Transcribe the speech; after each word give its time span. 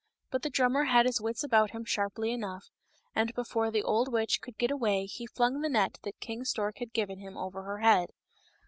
But 0.31 0.41
the 0.41 0.49
drummer 0.49 0.85
had 0.85 1.05
his 1.05 1.21
wits 1.21 1.43
about 1.43 1.69
him 1.69 1.85
sharply 1.85 2.31
enough, 2.31 2.71
and 3.15 3.31
before 3.35 3.69
the 3.69 3.83
old 3.83 4.11
witch 4.11 4.41
could 4.41 4.57
get 4.57 4.71
away 4.71 5.05
he 5.05 5.27
flung 5.27 5.61
the 5.61 5.69
net 5.69 5.99
that 6.01 6.19
King 6.19 6.43
Stork 6.43 6.79
had 6.79 6.91
given 6.91 7.19
him 7.19 7.37
over 7.37 7.61
her 7.61 7.77
head. 7.81 8.09